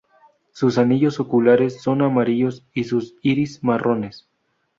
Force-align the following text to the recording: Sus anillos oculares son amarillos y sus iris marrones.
Sus 0.51 0.79
anillos 0.79 1.19
oculares 1.19 1.79
son 1.83 2.01
amarillos 2.01 2.65
y 2.73 2.85
sus 2.85 3.17
iris 3.21 3.63
marrones. 3.63 4.27